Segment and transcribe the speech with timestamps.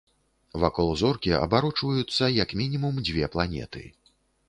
[0.63, 3.89] Вакол зоркі абарочваюцца, як мінімум, дзве планеты.